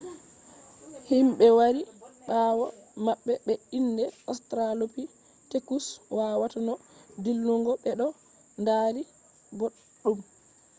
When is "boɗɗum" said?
9.57-10.17